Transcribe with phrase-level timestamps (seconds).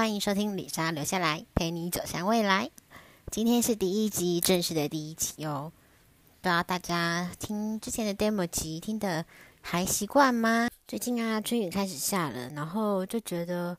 [0.00, 2.70] 欢迎收听李莎留下来陪你走向未来。
[3.30, 5.70] 今天是第一集，正式的第一集哦。
[6.40, 9.26] 不知道大家听之前的 demo 集听的
[9.60, 10.70] 还习惯吗？
[10.88, 13.76] 最近啊，春雨开始下了，然后就觉得。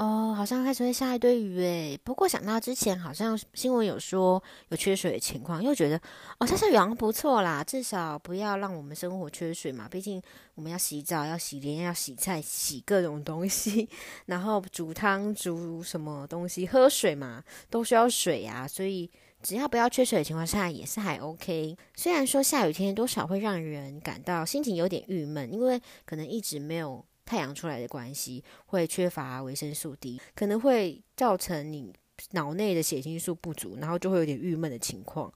[0.00, 2.00] 哦，好像开始会下一堆雨诶。
[2.02, 6.00] 不过想到之前好像新闻有说有缺水的情况，又觉得
[6.38, 9.86] 哦，下下雨好像不错啦，至少不要让我们生活缺水嘛。
[9.90, 10.22] 毕竟
[10.54, 13.86] 我们要洗澡、要洗脸、要洗菜、洗各种东西，
[14.24, 18.66] 然后煮汤、煮什么东西、喝水嘛，都需要水啊。
[18.66, 19.10] 所以
[19.42, 21.76] 只要不要缺水的情况下，也是还 OK。
[21.94, 27.04] 虽然说下雨天多少会让人感到心情有点郁闷，因为可能一直没有。
[27.24, 31.92] 太阳出来的关系会缺乏维生素 D，可能会造成你
[32.32, 35.32] 脑内的血清素不足，然后就会有点郁闷的情况。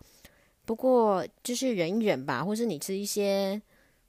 [0.64, 3.60] 不过就是忍一忍吧，或是你吃一些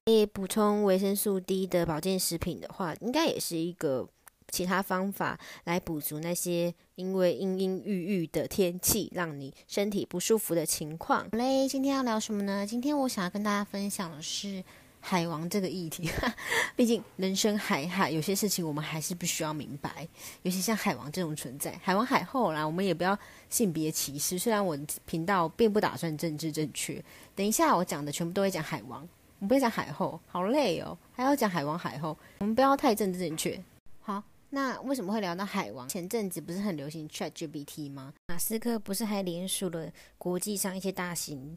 [0.03, 4.09] 可以补充维生素 D 的保健食品的话，应该也是一个
[4.49, 11.23] 其他方法来补足那些因为阴阴郁郁的天气让你身体不舒服的情况。
[11.23, 12.65] 好嘞，今天要聊什么呢？
[12.65, 14.63] 今天我想要跟大家分享的是。
[15.07, 16.09] 海王这个议题，
[16.75, 20.07] 毕竟人生海海，有些事情我们还是不需要明白。
[20.41, 23.15] 尤其像海王这种存在，海王海后啦，我们也不要
[23.47, 24.39] 性别歧视。
[24.39, 26.99] 虽然我频道并不打算政治正确，
[27.35, 33.63] 等一下我讲的全部都会讲海王，我不会讲海后，好累哦，还要讲海王海后，我们不要太政治正确。
[34.01, 35.87] 好，那为什么会聊到海王？
[35.87, 38.11] 前阵子不是很流行 ChatGPT 吗？
[38.29, 41.55] 马斯克不是还联署了国际上一些大型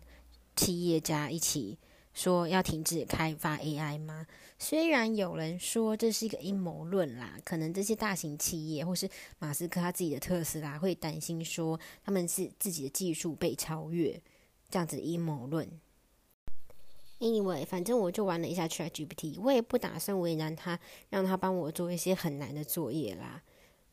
[0.55, 1.79] 企业家一起。
[2.19, 4.27] 说要停止开发 AI 吗？
[4.59, 14.21] 虽然有人说这是一个阴谋论啦，可能这些大型企业或是马斯克他自己的特斯拉会担心说他们是自己的技术被超越，
[14.69, 15.71] 这样子阴谋论。
[17.21, 23.41] Anyway，反正我就玩了一下 ChatGPT，我也不打算为难他，让他帮我做一些很难的作业啦，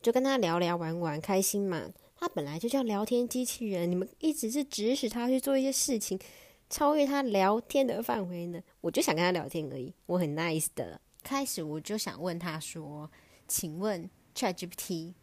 [0.02, 1.92] 就跟他聊聊玩玩，开心嘛。
[2.18, 6.20] 他本来就叫聊天机器人，你们一直是指使他去做一些事情。
[6.70, 8.60] 超越他聊天的范围呢？
[8.82, 11.00] 我就想跟他聊天而已，我很 nice 的。
[11.24, 13.10] 开始我就想问他说
[13.48, 15.14] ：“请问 ChatGPT，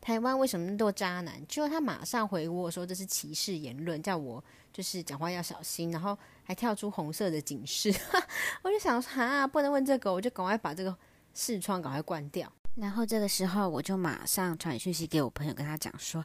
[0.00, 4.42] 台湾为什么那么多渣男？”结果他马上回我说：“这是歧视言论，叫我
[4.72, 7.92] 就是讲话要小心。”然后还跳出红色的警示。
[8.62, 10.96] 我就想说啊，不能问这个，我就赶快把这个
[11.34, 12.52] 视窗赶快关掉。
[12.76, 16.24] 然后这个时候我就马上传讯息给我朋友，跟他讲说。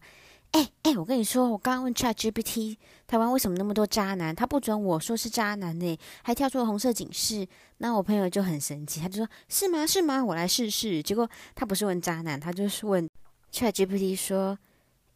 [0.52, 4.36] 哎哎，我跟你说，我刚刚问 ChatGPT，台湾为什么那么多渣男？
[4.36, 7.48] 他不准我说是渣男呢，还跳出了红色警示。
[7.78, 9.86] 那我朋友就很神奇，他就说：“是吗？
[9.86, 10.24] 是吗？
[10.24, 13.08] 我来试试。”结果他不是问渣男，他就是问
[13.52, 14.58] ChatGPT 说：“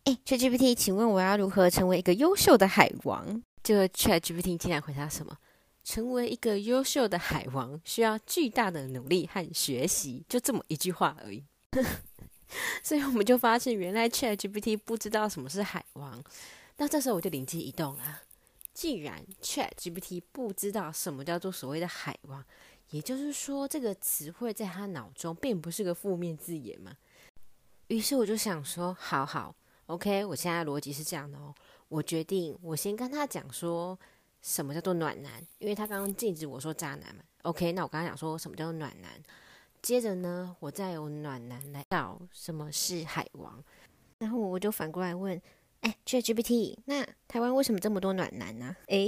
[0.06, 5.36] 哎，ChatGPT，请问我要如何成为一个优秀的海王？”这个 ChatGPT 竟然回答什么
[5.84, 11.44] ：“成为一个优秀的海王需要巨大的努力和学习。”就这么一句话而已。
[12.84, 16.24] 所以我们就发现，原来 ChatGPT 不知道什么是海王。
[16.78, 18.22] 那这时候我就灵机一动啊，
[18.74, 22.44] 既然 ChatGPT 不知道什么叫做所谓的海王，
[22.90, 26.96] 也就是说这个词汇在他脑中并不是个负面字眼嘛。
[27.88, 29.56] 于是我就想说，好好
[29.88, 31.54] ，OK，我现在逻辑是这样的哦。
[31.90, 34.00] 我决定，我先跟他讲说
[34.42, 37.22] 什么叫做暖男，因为他刚刚禁止我说渣男嘛。
[37.44, 39.12] OK，那我刚刚讲说什么叫做暖男。
[39.82, 43.64] 接着呢，我再由暖男来到什么是海王，
[44.20, 45.42] 然后我就反过来问，
[45.80, 48.76] 哎，ChatGPT，那台湾为什么这么多暖男呢？
[48.88, 49.08] 哎，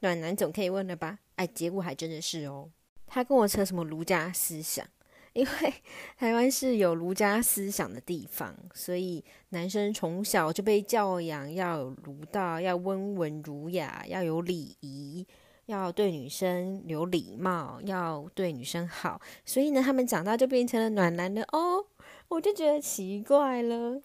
[0.00, 1.20] 暖男总可以问了吧？
[1.36, 2.68] 哎，结果还真的是哦，
[3.06, 4.84] 他跟我扯什么儒家思想，
[5.32, 5.74] 因为
[6.18, 15.24] 台湾是有儒家思想的地方，所以男生从小就被教养要有儒道，要温文儒雅，要有礼仪。
[15.70, 21.86] 要对女生有礼貌，要对女生好，所以呢，他们长大就变成了暖男的哦。
[22.28, 24.00] 我就觉得奇怪了，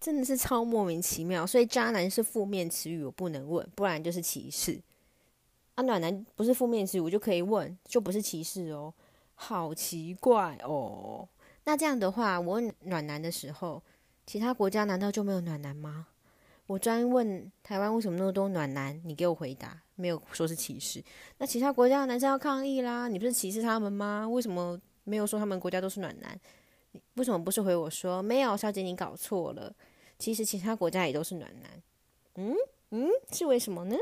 [0.00, 1.46] 真的是超莫名其妙。
[1.46, 4.80] 所以渣男是负面词语，我不能问，不然就是歧视。
[5.76, 8.92] 啊，暖男不是负面词语，我就可以问，就不是歧视哦。
[9.34, 11.28] 好奇怪哦。
[11.64, 13.82] 那这样的话，我问暖男的时候，
[14.26, 16.08] 其他国家难道就没有暖男吗？
[16.66, 21.02] 我专问台湾为什么那么多暖男，你给我回答，没有说是歧视。
[21.38, 24.28] 那其他国家的男生要抗议啦，你不是歧视他们吗？
[24.28, 26.38] 为什么没有说他们国家都是暖男？
[27.14, 29.72] 为什么不是回我说没有，小姐你搞错了，
[30.18, 31.70] 其实其他国家也都是暖男。
[32.34, 32.54] 嗯
[32.90, 33.96] 嗯，是为什么呢？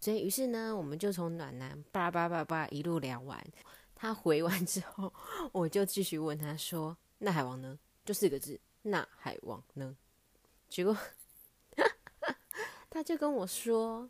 [0.00, 3.44] 所以于是呢，我们就从暖男叭叭叭叭一路聊完。
[3.94, 5.12] 他回完之后，
[5.52, 7.78] 我就继续问他说：“那海王呢？
[8.04, 9.94] 就四个字，那海王呢？”
[10.70, 10.96] 结果。
[12.90, 14.04] 他就跟我说，《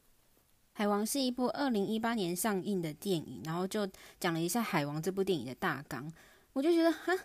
[0.73, 3.89] 海王》是一部二零一八年上映的电影，然后就
[4.21, 6.11] 讲了一下《海王》这部电影的大纲。
[6.53, 7.13] 我就觉得，哈，《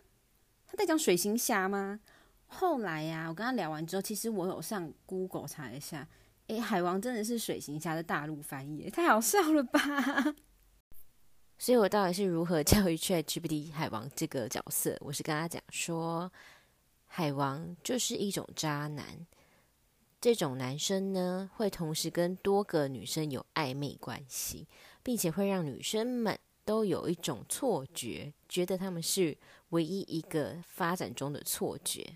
[0.67, 1.99] 他在讲水行侠吗？
[2.47, 6.07] 后来呀、啊，我跟他聊完之后，其实我有上 Google 查一下，
[6.47, 9.79] 诶，海王真的是水行侠的大陆翻译，太好笑了吧！
[11.57, 14.97] 所以我到底是如何教育 ChatGPT 海王这个角色？
[14.99, 16.31] 我是跟他讲说，
[17.05, 19.05] 海王就是一种渣男。
[20.23, 24.65] 这种男生呢，会同时跟多个女生有暧昧关系，
[25.03, 29.35] 并且会让女生们都有一种错觉，觉得他们是
[29.71, 32.15] 唯一一个发展中的错觉。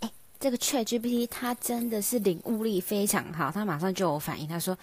[0.00, 0.10] 诶，
[0.40, 4.76] 这个 ChatGPT 它真的是领悟力非常好，他马上就有反应，他说。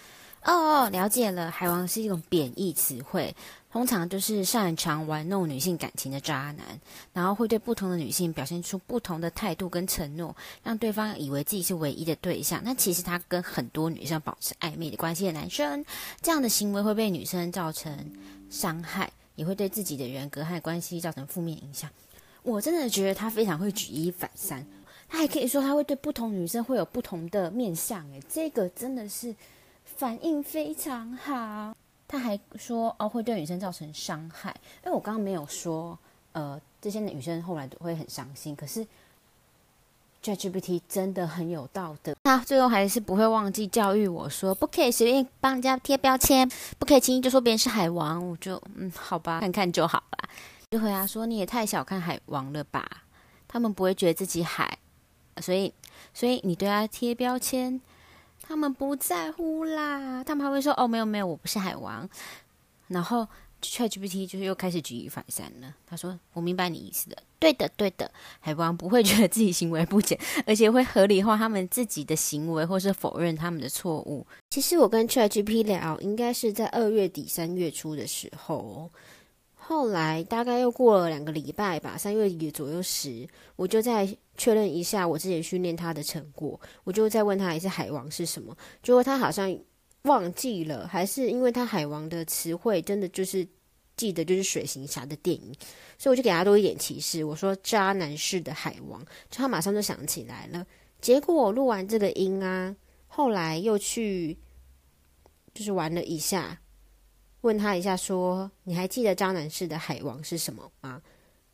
[0.46, 1.50] 哦哦，了解了。
[1.50, 3.34] 海王是一种贬义词汇，
[3.72, 6.80] 通常就是擅长玩弄女性感情的渣男，
[7.12, 12.62] 然后会对不同的女性表现出不同的态度跟承诺，让对方以为自己是唯一的对象。
[12.64, 15.84] 那其实他跟很多女生保持暧昧的关系的男生，
[16.22, 18.12] 这样的行为会被女生造成
[18.48, 21.90] 伤害，也会对自己的人格和关系造成负面影响。
[22.44, 24.64] 我真的觉得他非常会举一反三，
[25.08, 28.08] 他还可以说他会对不同女生会有不同的面相。
[28.12, 29.34] 诶，这个真的是。
[29.96, 31.74] 反应非常好，
[32.06, 34.54] 他还说哦，会对女生造成伤害，
[34.84, 35.98] 因为我刚刚没有说，
[36.32, 38.54] 呃，这些女生后来都会很伤心。
[38.54, 38.86] 可是
[40.22, 46.46] ChatGPT 真的很有道德，他最后还是不会忘记教育我说，不可以随便帮人家贴标签，
[46.78, 48.28] 不可以轻易就说别人是海王。
[48.28, 50.28] 我就嗯，好吧， 看看就好啦。
[50.70, 52.86] 就回答说，你也太小看海王了吧？
[53.48, 54.78] 他们不会觉得自己海，
[55.40, 55.72] 所以
[56.12, 57.80] 所以你对他贴标签。
[58.46, 62.08] 他们不在乎啦，他们还会说：“哦，没有没有，我不是海王。”
[62.88, 63.26] 然后
[63.60, 65.74] ChatGPT 就是又开始举一反三了。
[65.86, 70.16] 他说：“我明白你意思的，对的对的，海王不会觉得自己行为不检，
[70.46, 78.90] 而且会合理化他们自己的行为，或是否认他们的错误。”其实我跟 ChatGPT 聊，应该是在二月底三月初的时候。
[79.68, 83.26] 后来大概又过了两个礼拜吧，三月底左右时，
[83.56, 89.58] 我就再确认一下我之前训练他的成果，我就再问他一次海王是什么，结果他好像
[90.02, 93.44] 忘记了，还是因为他海王的词汇真的就是
[93.96, 95.52] 记得就是水行侠的电影，
[95.98, 100.64] 所以我就给他多一点提示，我说渣男式的海王，就他马上就想起来了。
[101.00, 102.76] 结果我录完这个音啊，
[103.08, 104.38] 后来又去
[105.52, 106.60] 就是玩了一下。
[107.46, 111.00] 问他一下，说你还记得渣男式的海王是什么吗？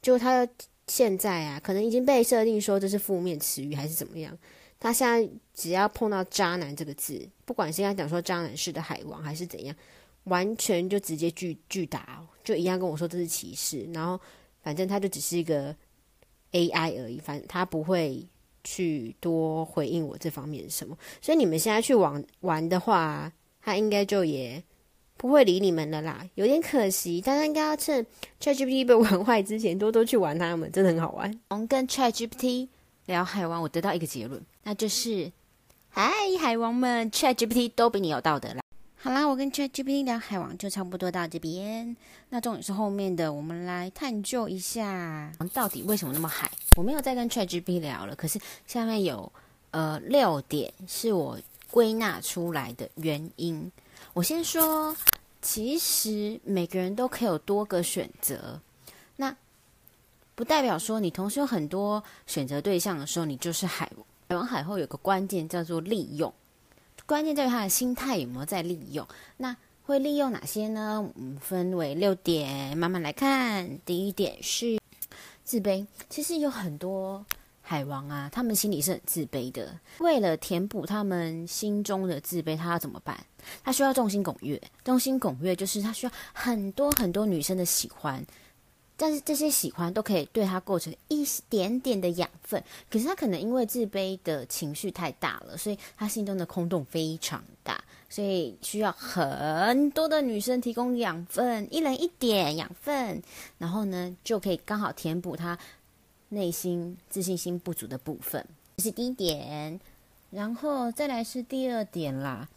[0.01, 0.49] 就他
[0.87, 4.37] 现在啊，可能已经被设定说这是负面词语还是怎么样。
[4.81, 9.77] 他现在只要碰到渣男这个字，不管是跟他讲说渣男式的海王还是怎样，
[10.25, 13.87] 完全就直接拒拒答，就一样跟我说这是歧视。
[13.93, 14.19] 然后
[14.63, 15.77] 反正他就只是一个
[16.53, 18.27] AI 而已，反正他不会
[18.65, 20.97] 去多回应我这方面什么。
[21.21, 23.31] 所以你们现在去玩玩的话，
[23.61, 24.65] 他应该就也。
[25.17, 27.21] 不会理你们的啦，有点可惜。
[27.21, 28.05] 大家应该要趁
[28.41, 31.41] ChatGPT 被玩坏之前，多多去玩它们，真的很好玩。
[31.49, 32.69] 我们跟 ChatGPT
[33.07, 35.31] 聊海王，我得到一个结论，那就是：
[35.91, 36.11] 嗨，
[36.41, 38.61] 海王们，ChatGPT 都比你有道德啦。
[38.97, 41.97] 好啦，我跟 ChatGPT 聊海王就差不多到这边。
[42.31, 46.51] 那重点是后面的，我们来探究一下，到底为什么那么海？
[46.77, 49.31] 我没有再跟 ChatGPT 聊了，可是下面有
[49.71, 51.39] 呃六点是我
[51.71, 53.71] 归纳出来的原因。
[54.15, 54.95] 我先说，
[55.41, 58.61] 其实每个人都可以有多个选择，
[59.17, 59.35] 那
[60.35, 64.07] 不代表说你同时有很多选择对象的时候，你就是海王。
[64.29, 66.33] 海王海后有个关键叫做利用，
[67.07, 69.07] 关键在于他的心态有没有在利用。
[69.39, 71.01] 那会利用哪些呢？
[71.01, 73.79] 我们分为六点，慢慢来看。
[73.87, 74.79] 第一点是
[75.43, 77.25] 自卑，其实有很多。
[77.73, 79.75] 海王啊，他们心里是很自卑的。
[80.01, 83.19] 为了填补他们心中的自卑，他要怎么办？
[83.65, 84.61] 他需要众星拱月。
[84.85, 88.23] 众星拱月就是他需要很多很多女生的喜欢，
[88.95, 92.63] 但是这些喜欢都可以对他构成一点点的养分。
[92.91, 103.23] 可是他可能因为自卑的情绪太大了，所以他心中的空洞非常大，所以需要很多的女生提供养分，一人一点养分，
[103.57, 105.59] 然后呢，就可以刚好填补他。
[106.33, 108.43] 内心自信心不足的部分，
[108.79, 109.79] 这是第一点，
[110.31, 112.49] 然后再来是第二点啦。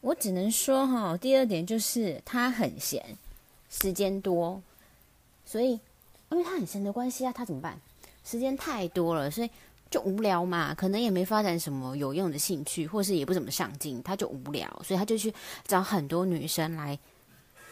[0.00, 3.04] 我只能说哈，第二点就是他很闲，
[3.68, 4.62] 时间多，
[5.44, 5.72] 所以
[6.30, 7.78] 因为他很闲的关系啊，他怎么办？
[8.24, 9.50] 时间太多了，所以
[9.90, 15.32] 就无聊嘛，可能也没发展什么有用的兴趣，或是也不怎么上进，他就无聊，所以他就去
[15.66, 16.98] 找很多女生来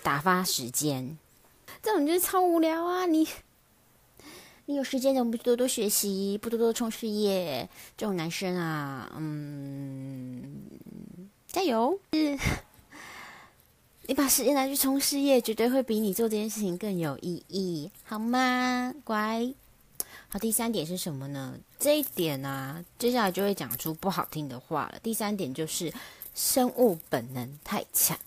[0.03, 1.17] 打发时间。
[1.83, 3.27] 这种就是超无聊啊，你。
[4.66, 7.69] 你有时间怎么不多多学习，不多多冲事业？
[7.97, 10.71] 这种男生啊，嗯，
[11.49, 11.99] 加油！
[14.07, 18.95] 你把时间拿去冲事业，绝对会比你做这件事情更有意义，好吗？
[19.04, 19.52] 乖。
[20.28, 21.59] 好，第三点是什么呢？
[21.78, 24.99] 这一点啊，接下来就会讲出不好听的话了。
[25.02, 25.92] 第三点就是
[26.35, 28.19] 生物本能太强，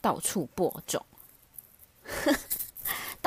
[0.00, 1.04] 到处播种。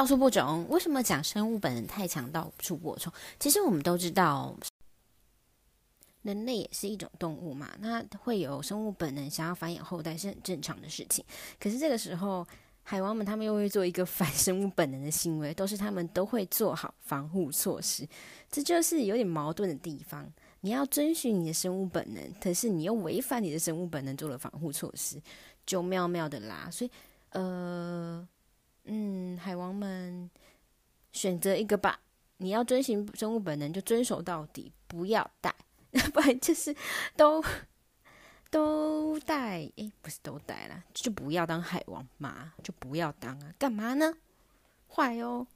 [0.01, 3.13] 到处播种，为什么讲生物本能太强，到处播种？
[3.39, 4.58] 其实我们都知道，
[6.24, 11.24] 人类也是一种动物嘛，那会有生物本能想要繁衍后代是很正常的事情。
[11.60, 12.43] 可是这个时候，
[12.81, 18.08] 海王们他们又会做一个反生物本能的行为，都是他们都会做好防护措施，
[18.50, 20.27] 这就是有点矛盾的地方。
[20.62, 25.22] 你要遵循你的生物本能，可是你又违反你的生物本能做了防护措施，
[25.63, 26.67] 就妙妙的啦。
[26.72, 26.91] 所以，
[27.34, 28.27] 呃，
[28.86, 30.30] 嗯，海王们
[31.12, 32.00] 选择一个吧，
[32.38, 35.54] 你要遵循生物本能就遵守到底，不要带，
[36.14, 36.76] 不然就是
[37.16, 37.44] 都。
[38.50, 44.18] 都带诶，不是都带了，就不要当海王嘛，就不要当啊，干嘛呢？
[44.90, 45.48] 坏哦。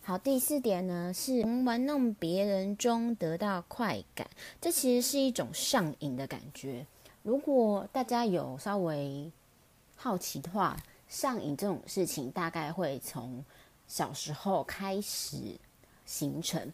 [0.00, 4.26] 好，第四点呢，是从玩弄别人中得到快感，
[4.62, 6.86] 这其实是一种上瘾的感觉。
[7.22, 9.30] 如果大家有稍微
[10.00, 10.76] 好奇的话，
[11.08, 13.44] 上瘾这种事情大概会从
[13.88, 15.36] 小时候开始
[16.06, 16.72] 形成。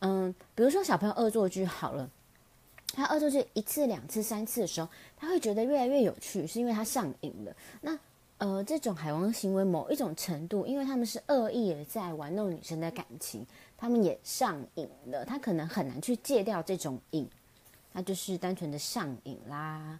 [0.00, 2.08] 嗯，比如说小朋友恶作剧好了。
[2.94, 7.54] 他恶作剧一次、两次、三次的时候，他会觉得越来越有趣，是因为他上瘾了。
[7.80, 7.98] 那
[8.38, 13.46] 呃，这种海王行为某一种程度，因为他们是恶意的在玩弄女生的感情，
[13.78, 15.24] 他们也上瘾了。
[15.24, 17.26] 他可能很难去戒掉这种瘾，
[17.92, 19.98] 那就是单纯的上瘾啦。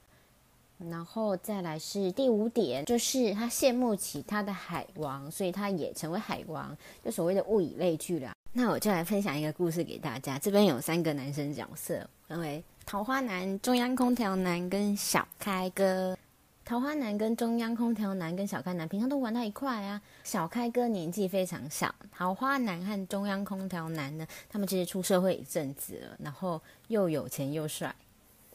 [0.78, 8.32] 然后再来是第五点，就是他羡慕其他的海王，所以他也成为海王，就所谓的物以类聚了。
[8.52, 10.38] 那我就来分享一个故事给大家。
[10.38, 16.16] 这边有三个男生角色，分为桃花男、中央空调男跟小开哥。
[16.64, 20.00] 桃花男跟中央空调男跟小开男平常都玩到一块啊。
[20.22, 27.94] 小开哥年纪非常小，桃花男和中央空调男呢，他们其实出社会一阵子了，然后又有钱又帅。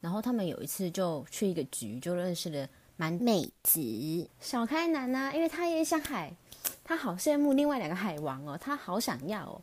[0.07, 4.29] 然后他们有一次就去一个局，就认识了蛮妹子。
[4.39, 6.33] 小开男呢、啊，因为他也想海，
[6.81, 9.61] 他好羡慕另外两个海王哦，他好想要哦。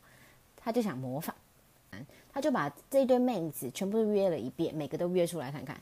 [0.55, 1.33] 他就想模仿，
[2.31, 5.81] 他就把这一堆妹子全部都约了一遍，每个都约出来看看。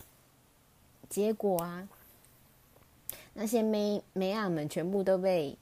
[1.09, 1.89] 结果啊，
[3.35, 5.59] 那些妹妹啊们全部都被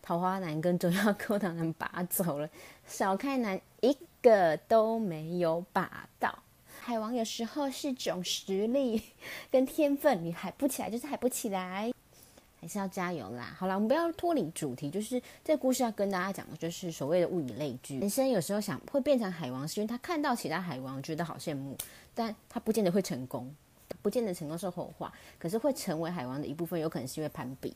[0.00, 2.48] 桃花男跟中央空调男拔走了，
[2.86, 6.38] 小开男一个都没有拔到。
[6.86, 9.02] 海王有时候是种实力
[9.50, 11.92] 跟天分，你海不起来就是海不起来。
[12.60, 13.52] 还是要加油啦！
[13.58, 17.98] 好啦，我们不要脱离主题，就是这故事要跟大家讲的，就是所谓的物以类聚。
[17.98, 21.76] 人生有时候想会变成海王，是因为他看到其他海王觉得好羡慕，
[22.14, 23.52] 但他不见得会成功，
[24.00, 25.12] 不见得成功是后话。
[25.40, 27.70] 可是会成为海王的一部分，有可能是因为攀比，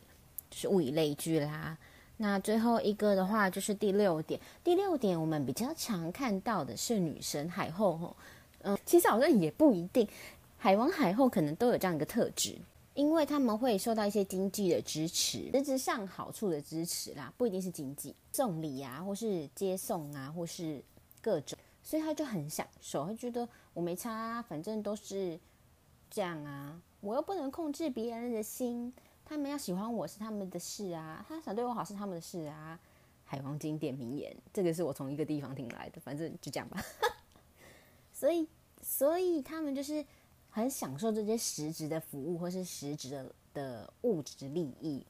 [0.48, 1.76] 就是物以类聚啦。
[2.18, 4.40] 那最后一个的话，就是第六点。
[4.62, 8.16] 第六点我们比较常看到的是女神海后吼，
[8.62, 10.08] 嗯，其实好像也不一定，
[10.56, 12.58] 海王海后可能都有这样一个特质。
[12.94, 20.82] 因为他们会受到一些经济的支持，实质上好处的支持啦，不一定是经济，送礼啊，或是接送啊，或是
[21.22, 25.38] 各种，所以他就很享受，他觉得我没差啊，反正都是
[26.10, 28.92] 这样啊，我又不能控制别人的心，
[29.24, 32.78] 他们要喜欢我是他们的事啊，他想对我好是他们的事啊。
[33.24, 36.82] 海王经典名言，这个是我从一个地方听来的，反正就这样吧。
[38.20, 38.46] 所以，
[38.82, 40.04] 所以他们就是。
[40.52, 43.24] 很享受这些实质的服务，或是实质的
[43.54, 45.00] 的物质利益。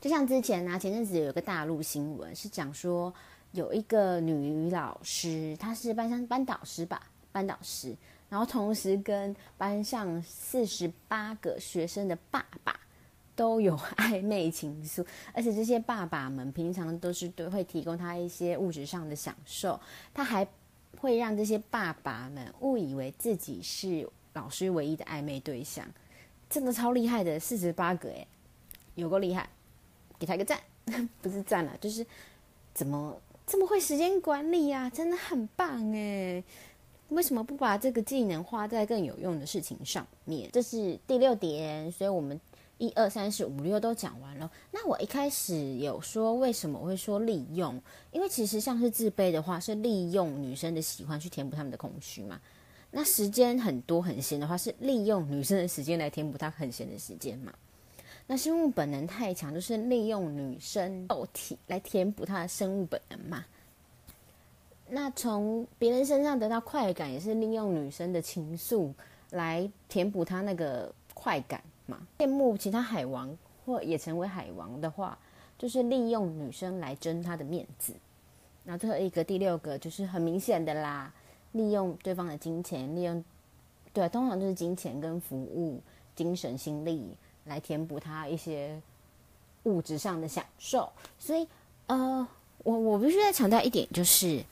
[0.00, 3.12] 就像之前呢、啊，前阵子有个大陆新闻是讲说，
[3.50, 7.92] 有一个女老师，她是班上班导师吧，班导师，
[8.28, 12.78] 然后同时跟班上四十八个学生的爸爸
[13.34, 19.80] 都有暧昧情愫，而且这些爸爸们平常都是都会提供她一些物质上的享受，
[20.14, 20.46] 她还。
[21.00, 25.86] 会让这些爸爸们误以为自己是老师唯一的暧昧对象，
[26.48, 28.26] 真的超厉害的，四十八个哎，
[28.94, 29.48] 有够厉害，
[30.18, 30.60] 给他一个赞，
[31.22, 32.04] 不是赞了，就是
[32.74, 34.90] 怎么这么会时间管理呀、啊？
[34.90, 36.42] 真的很棒哎！
[37.10, 40.50] 为什么不把这个技能花在更有用的事情上面？
[40.52, 42.40] 这是第六点，所以我们。
[42.78, 44.50] 一二三四五六都讲完了。
[44.70, 47.80] 那我一开始有说为什么我会说利用？
[48.12, 52.40] 因为其实像是自卑的话，是利用女生的喜欢去填补他们的空虚嘛。
[52.90, 57.52] 那时间很多很闲的话，是利用女生的时间来填补她很闲的时间嘛。
[58.26, 63.44] 那生物本能太强，就是利用女生肉体来填补她的生物本能嘛。
[64.88, 68.92] 那从别人身上得到快感，也是利用女生的情愫
[69.30, 71.62] 来填补她那个快感。
[71.86, 75.18] 嘛，羡慕其他海王或也成为海王的话，
[75.58, 77.94] 就是利用女生来争他的面子。
[78.64, 81.12] 那最后一个第六个就是很明显的啦，
[81.52, 83.24] 利用对方的金钱，利用
[83.92, 85.80] 对，通常就是金钱跟服务、
[86.14, 88.80] 精神心力来填补他一些
[89.62, 90.90] 物质上的享受。
[91.18, 91.46] 所以，
[91.86, 92.26] 呃，
[92.64, 94.44] 我我必须再强调一点，就是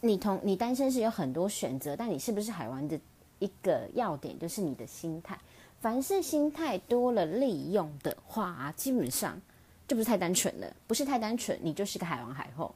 [0.00, 2.98] 你同你单身是有很多选择，但你是不是海王的
[3.40, 5.38] 一个要点就是你的心态。
[5.80, 9.40] 凡是心态多了利用的话，基本上
[9.88, 10.76] 就不是太单纯了。
[10.86, 12.74] 不是太单纯，你就是个海王海后。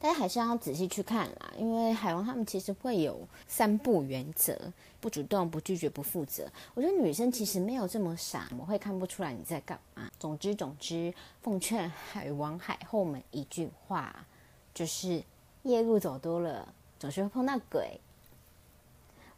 [0.00, 4.58] 大家还是要仔细去看啦，因为海王他们其实会有三不原则：
[5.00, 6.50] 不主动、不拒绝、不负责。
[6.74, 10.10] 我觉得女生其实没有这么傻，我会看不出来你在干嘛。
[10.18, 14.26] 总之，总之，奉劝海王海后们一句话，
[14.74, 15.22] 就是
[15.62, 18.00] 夜路走多了，总是会碰到鬼。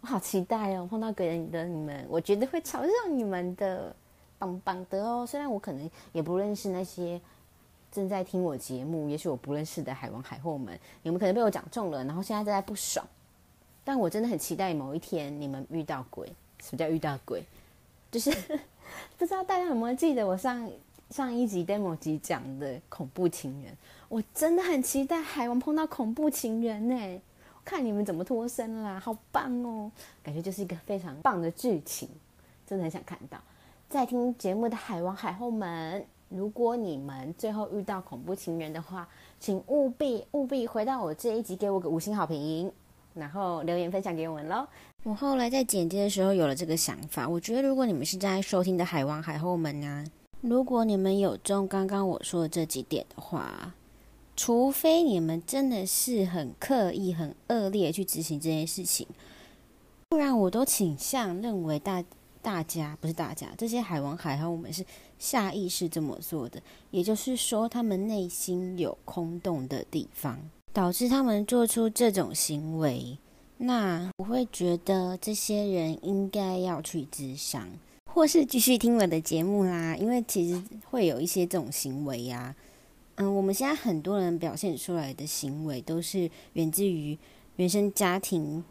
[0.06, 0.86] 好期待哦！
[0.88, 3.94] 碰到鬼人的你们，我觉得会嘲笑你们的，
[4.38, 5.26] 棒棒的哦。
[5.26, 7.20] 虽然我可能也不认识那些
[7.90, 13.04] 正在听我节目，也许我不认识的海王海后们，你们可能被我讲中了，然后现在正在不爽。
[13.84, 16.32] 但我真的很期待某一天你们遇到鬼。
[16.60, 17.42] 什么叫遇到鬼？
[18.10, 18.30] 就是
[19.18, 20.70] 不知道大家有没有记得我上
[21.10, 23.76] 上一集 demo 集讲的恐怖情人？
[24.08, 27.20] 我真的很期待海王碰到恐怖情人呢。
[27.66, 29.90] 看你们怎么脱身啦，好棒哦！
[30.22, 32.08] 感觉就是一个非常棒的剧情，
[32.64, 33.36] 真的很想看到。
[33.88, 39.08] 在听节目的海王海后们，如果你们最后遇到恐怖情人的话，
[39.40, 42.70] 请务必务必回到我这一集，给我个五星好评，
[43.14, 44.64] 然后留言分享给我们喽。
[45.02, 50.04] 我后来在剪辑的时候有了这个想法，我觉得如果你们是在收听的海王海后们啊，
[50.40, 53.74] 如果你们有中刚刚我说的这几点的话。
[54.36, 59.06] 除非你们真的是很刻意、很恶劣去执行这件事情，
[60.10, 62.04] 不然我都倾向认为大
[62.42, 64.84] 大家不是大家，这些海王海后我们是
[65.18, 70.38] 下意识这么做的，也就是说，他们内心有空洞的地方，
[70.72, 73.18] 导致他们做出这种行为。
[73.58, 77.66] 那我会觉得这些人应该要去咨商，
[78.12, 82.56] 或是继续听我的节目啦，因为其实会有一些这种行为呀、啊。
[83.16, 87.18] 嗯，我们现在很多人表现出来的行为都是源自于
[87.56, 88.62] 原生家庭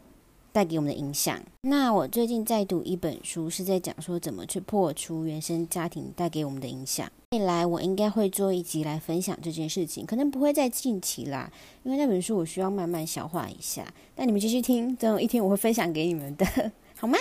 [0.52, 1.38] 带给我们的影响。
[1.62, 7.10] 那我最近在读一本书，是在讲说怎么去破除原生家庭带给我们的影响。
[7.32, 11.50] 未来我应该会做一集来分享这件事情，可能不会在近期啦，
[11.82, 13.84] 因为那本书我需要慢慢消化一下。
[14.14, 16.46] 但你们继续听，总有一天我会分享给你们的，
[16.96, 17.18] 好吗？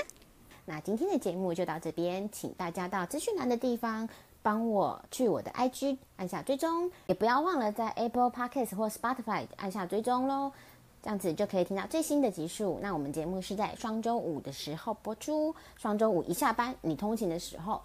[0.68, 4.08] 那今天的节目就到这边，请大家到资讯栏的地方。
[4.46, 10.52] 帮我去我的 IG 按下追踪，也不要忘了在 Apple Podcast 或 Spotify 按下追踪喽，
[11.02, 12.78] 这样子就可以听到最新的集数。
[12.80, 17.82] 那我们节目是在双周五的时候播出，双周五一下班，你通勤的时候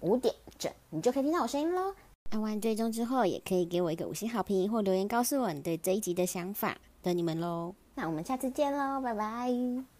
[0.00, 1.94] 五点整，你就可以听到我声音喽。
[2.30, 7.72] 按完追踪之后，也可以给我一个五星好评或留言告诉我你对这一集的想法，等你们喽。
[7.94, 9.99] 那我们下次见喽，拜拜。